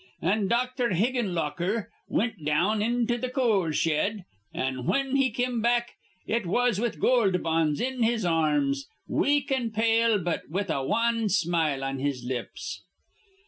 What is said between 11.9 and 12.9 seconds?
his lips.